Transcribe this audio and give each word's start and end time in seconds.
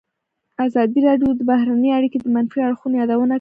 ازادي 0.65 0.99
راډیو 1.07 1.29
د 1.35 1.41
بهرنۍ 1.49 1.89
اړیکې 1.97 2.17
د 2.21 2.25
منفي 2.35 2.59
اړخونو 2.67 2.95
یادونه 3.01 3.21
کړې. 3.25 3.29